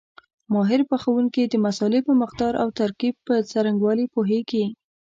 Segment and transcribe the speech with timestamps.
[0.53, 4.65] ماهر پخوونکي د مسالې په مقدار او ترکیب په څرنګوالي پوهېږي.